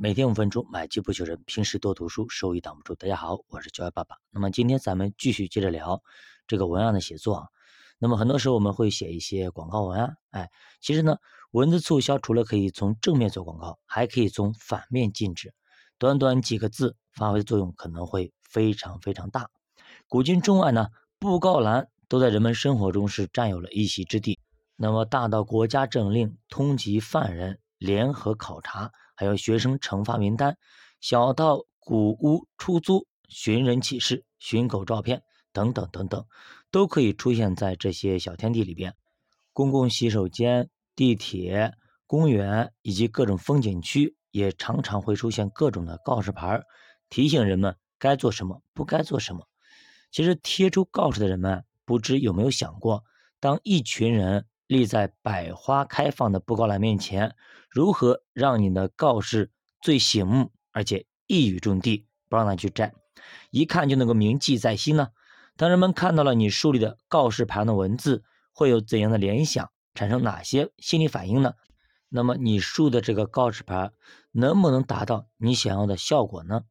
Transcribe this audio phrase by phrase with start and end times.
[0.00, 1.42] 每天五分钟，买机不求人。
[1.44, 2.94] 平时多读书，收益挡不住。
[2.94, 4.18] 大家好，我是教育爸爸。
[4.30, 6.00] 那么今天咱们继续接着聊
[6.46, 7.48] 这个文案的写作啊。
[7.98, 10.50] 那么很多时候我们会写一些广告文案，哎，
[10.80, 11.16] 其实呢，
[11.50, 15.52] 文字促销除了可以从正面做广告，还可以从反面禁止。
[15.98, 19.50] 短短几个字，发挥作用可能会非常非常大。
[20.06, 24.38] 古今中外呢，布告栏都在人们生活中是占有了一席之地。
[24.76, 27.58] 那么大到国家政令通缉犯人。
[27.78, 30.52] 联合考察，还有学生惩罚名单；
[31.00, 36.24] 小到古屋出租、寻人启事、寻狗照片等等等等，
[36.70, 38.94] 都可以出现在这些小天地里边。
[39.52, 41.72] 公共洗手间、地铁、
[42.06, 46.62] 公园以及各种风景区，也常常会出现各种的告示牌，
[47.10, 49.48] 提醒人们该做什么，不该做什么。
[50.12, 53.02] 其实贴出告示的人们，不知有没有想过，
[53.40, 54.46] 当一群人。
[54.68, 57.34] 立在百花开放的布告栏面前，
[57.70, 59.50] 如何让你的告示
[59.80, 62.92] 最醒目，而且一语中的，不让他去摘，
[63.50, 65.08] 一看就能够铭记在心呢？
[65.56, 71.54] 当人们看到了你树立的告示牌的文字，会有怎样的联想，产生哪些心理反应呢？
[72.10, 73.90] 那么你竖的这个告示牌
[74.32, 76.62] 能不能达到你想要的效果呢？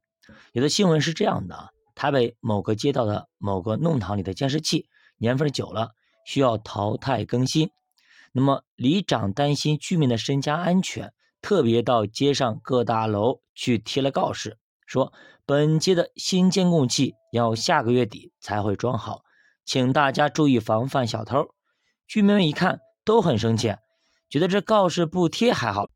[0.52, 4.88] 有的新闻是这样的啊，台北某个街道的某个弄堂里的监视器
[5.18, 5.94] 年份久了，
[6.25, 7.72] 需要淘汰更新。
[8.31, 15.11] 那么，里长担心居民的身家安全，特别到街上各大楼去贴了告示，说
[15.45, 19.22] 本街的新监控器要下个月底才会装好，
[19.66, 21.47] 请大家注意防范小偷。
[22.08, 23.75] 居民们一看都很生气，
[24.30, 25.89] 觉得这告示不贴还好，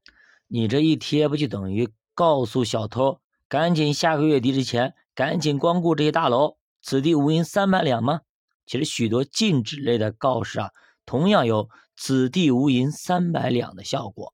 [0.48, 8.22] 你这一贴不就等于告诉小偷，赶紧下个月底之前赶紧光顾这些大楼，此地无银三百两吗？
[8.66, 10.70] 其实许多禁止类的告示啊，
[11.06, 11.70] 同样有。
[12.04, 14.34] 此地无银三百两的效果。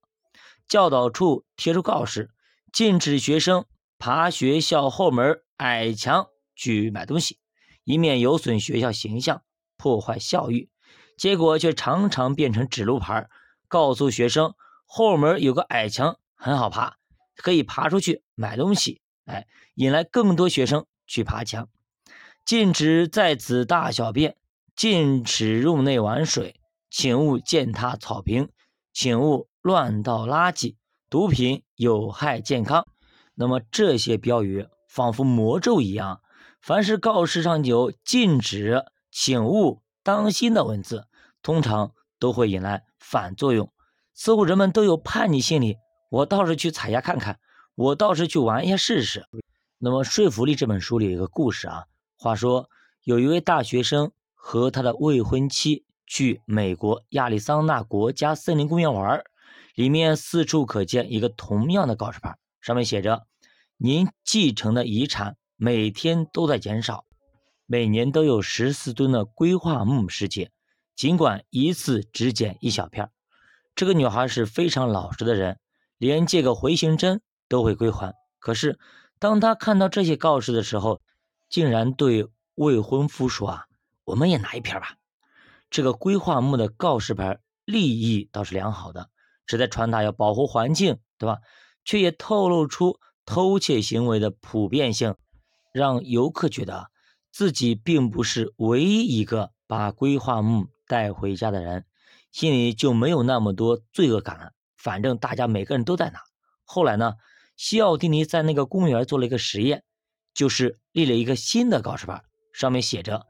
[0.70, 2.32] 教导处贴出告示，
[2.72, 3.66] 禁止学生
[3.98, 7.40] 爬学校后门矮墙去买东西，
[7.84, 9.42] 以免有损学校形象，
[9.76, 10.70] 破坏校誉。
[11.18, 13.28] 结果却常常变成指路牌，
[13.68, 14.54] 告诉学生
[14.86, 16.96] 后门有个矮墙很好爬，
[17.36, 19.02] 可以爬出去买东西。
[19.26, 21.68] 哎，引来更多学生去爬墙。
[22.46, 24.38] 禁止在此大小便，
[24.78, 26.56] 禁止入内玩水。
[26.90, 28.50] 请勿践踏草坪，
[28.94, 30.78] 请勿乱倒垃圾，
[31.10, 32.88] 毒品有害健康。
[33.36, 36.22] 那么这些标语仿佛魔咒一样，
[36.62, 41.08] 凡是告示上有禁止、请勿、当心的文字，
[41.42, 43.72] 通常都会引来反作用。
[44.14, 45.76] 似乎人们都有叛逆心理，
[46.10, 47.38] 我倒是去踩一下看看，
[47.76, 49.26] 我倒是去玩一下试试。
[49.78, 51.84] 那么《说服力》这本书里有个故事啊，
[52.18, 52.70] 话说
[53.04, 55.84] 有一位大学生和他的未婚妻。
[56.10, 59.22] 去美国亚利桑那国家森林公园玩，
[59.76, 63.28] 里面四处可见一个同样的告示牌，上面写着
[63.76, 67.04] ：“您继承的遗产每天都在减少，
[67.66, 70.50] 每年都有十四吨的硅化木失窃，
[70.96, 73.12] 尽管一次只捡一小片。”
[73.76, 75.60] 这个女孩是非常老实的人，
[75.98, 78.16] 连借个回形针都会归还。
[78.40, 78.80] 可是，
[79.20, 81.02] 当她看到这些告示的时候，
[81.50, 83.66] 竟然对未婚夫说：“啊，
[84.08, 84.96] 我们也拿一片吧。”
[85.70, 89.10] 这个硅化木的告示牌立意倒是良好的，
[89.46, 91.40] 旨在传达要保护环境，对吧？
[91.84, 95.16] 却也透露出偷窃行为的普遍性，
[95.74, 96.90] 让游客觉得
[97.32, 101.86] 自己并不是唯一一个把硅化木带回家的人，
[102.32, 104.54] 心里就没有那么多罪恶感了。
[104.78, 106.22] 反正大家每个人都在拿。
[106.64, 107.16] 后来呢，
[107.58, 109.84] 西奥蒂尼在那个公园做了一个实验，
[110.34, 112.24] 就是立了一个新的告示牌，
[112.54, 113.26] 上面写着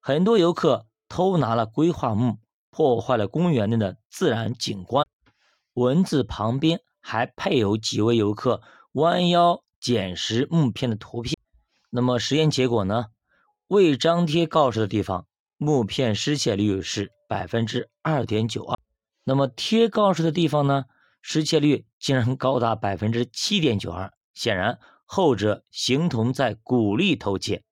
[0.00, 0.86] 很多游客。
[1.12, 2.38] 偷拿了硅化木，
[2.70, 5.04] 破坏了公园内的自然景观。
[5.74, 8.62] 文字旁边还配有几位游客
[8.92, 11.36] 弯腰捡拾木片的图片。
[11.90, 13.06] 那么实验结果呢？
[13.66, 18.78] 未张贴告示的地方，木片失窃率是百分之二点九二。
[19.24, 20.84] 那么贴告示的地方呢？
[21.20, 24.12] 失窃率竟然高达百分之七点九二。
[24.32, 27.64] 显然，后者形同在鼓励偷窃。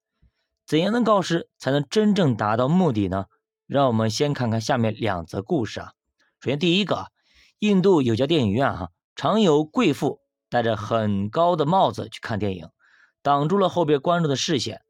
[0.69, 3.25] 怎样的告示才能真正达到目的呢？
[3.67, 5.93] 让我们先看看下面两则故事啊。
[6.41, 7.07] 首先，第一个，
[7.59, 10.21] 印度有家电影院哈，常有贵妇
[10.51, 12.69] 戴着很高的帽子去看电影，
[13.23, 14.83] 挡住了后边观众的视线。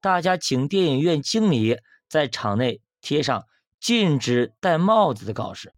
[0.00, 1.78] 大家请电影院经理
[2.08, 3.44] 在场内贴上
[3.80, 5.74] 禁止戴帽子的告示。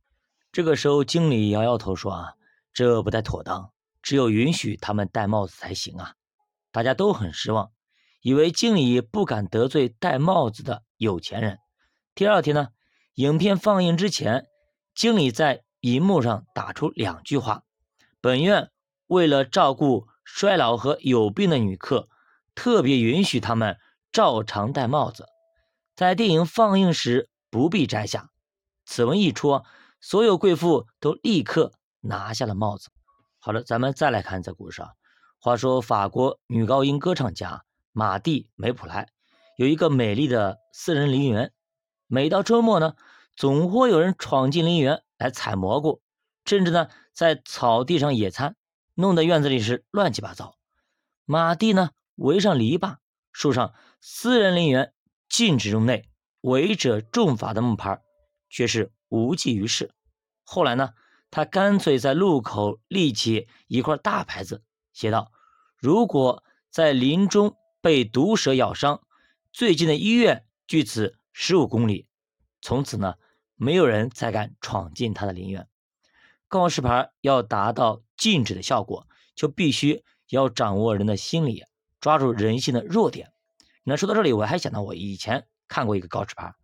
[0.52, 2.34] 这个时候，经理摇摇头说啊，
[2.74, 3.70] 这不太妥当，
[4.02, 6.12] 只有允许他们戴帽子才行啊。
[6.70, 7.70] 大家都很失望。
[8.26, 11.60] 以为经理不敢得罪戴帽子的有钱人。
[12.12, 12.70] 第二天呢，
[13.14, 14.48] 影片放映之前，
[14.96, 17.62] 经理在银幕上打出两句话
[18.20, 18.72] ：“本院
[19.06, 22.08] 为了照顾衰老和有病的女客，
[22.56, 23.76] 特别允许他们
[24.10, 25.28] 照常戴帽子，
[25.94, 28.30] 在电影放映时不必摘下。
[28.84, 29.62] 此文一出，
[30.00, 32.88] 所有贵妇都立刻拿下了帽子。
[33.38, 34.88] 好了，咱们再来看这故事啊。
[35.38, 37.62] 话说，法国女高音歌唱家
[37.98, 39.08] 马蒂·梅普莱
[39.56, 41.54] 有一个美丽的私人陵园，
[42.06, 42.94] 每到周末呢，
[43.34, 46.02] 总会有人闯进陵园来采蘑菇，
[46.44, 48.54] 甚至呢，在草地上野餐，
[48.96, 50.58] 弄得院子里是乱七八糟。
[51.24, 52.96] 马蒂呢，围上篱笆，
[53.32, 53.72] 树上
[54.02, 54.92] “私人陵园
[55.30, 56.10] 禁止入内，
[56.42, 58.02] 违者重罚”的木牌，
[58.50, 59.94] 却是无济于事。
[60.44, 60.90] 后来呢，
[61.30, 64.62] 他干脆在路口立起一块大牌子。
[64.92, 65.32] 写道
[65.80, 69.02] ：“如果在林中被毒蛇咬伤，
[69.52, 72.06] 最近的医院距此十五公里。
[72.60, 73.14] 从此呢，
[73.54, 75.68] 没有人再敢闯进他的陵园。
[76.48, 81.64] 告示牌要达到禁止的效果，就必须要掌握人的心理，
[82.00, 83.32] 抓住人性的弱点。
[83.84, 86.54] 那说到这里，我还想到我以前看过一个告示牌，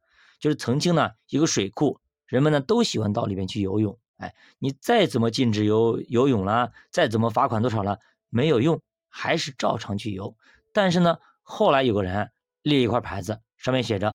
[0.41, 3.99] 就是曾经呢，一个水库，人们呢都喜欢到里面去游泳。
[4.17, 7.99] 哎，你再怎么禁止游游泳了，再怎么罚款多少了。”
[8.35, 8.81] 没有用，
[9.11, 10.35] 还是照常去游。
[10.73, 12.31] 但是呢，后来有个人
[12.63, 14.15] 立一块牌子，上面写着：“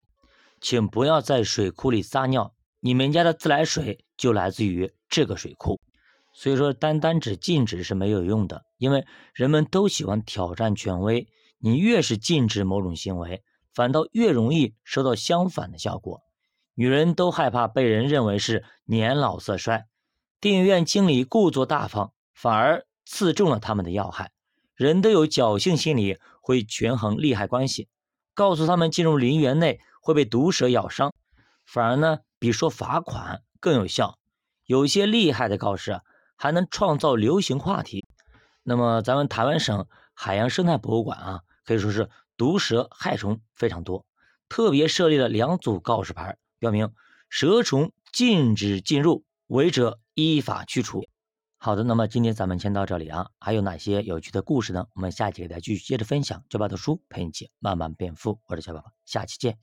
[0.60, 5.80] 请不要在水库里撒尿，你们家的自来水就来自于这个水库。”
[6.34, 11.28] 所以说，单单只禁止是没有用的，因为人们都喜欢挑战权威。
[11.60, 13.44] 你越是禁止某种行为，
[13.74, 16.22] 反倒越容易收到相反的效果。
[16.76, 19.86] 女人都害怕被人认为是年老色衰，
[20.40, 22.86] 电影院经理故作大方，反而。
[23.10, 24.32] 刺中了他们的要害，
[24.78, 27.88] 人都有侥幸心理，会权衡利害关系，
[28.36, 31.16] 告诉他们进入陵园内会被毒蛇咬伤，
[31.66, 34.20] 反而呢比说罚款更有效。
[34.66, 36.02] 有些厉害的告示
[36.36, 38.06] 还能创造流行话题。
[38.62, 42.08] 那么咱们台湾省海洋生态博物馆啊，可以说是
[42.38, 44.06] 毒蛇害虫非常多，
[44.48, 46.94] 特别设立了两组告示牌，标明
[47.32, 51.08] 蛇虫禁止进入，违者依法驱除。
[51.68, 54.86] 好的，那么今天咱们先到这里啊，还有哪些有趣的故事呢？
[54.96, 56.42] 我们下期给大家继续接着分享。
[56.48, 59.54] 九爸的书陪你一起慢慢变富，我是小宝宝，下期见。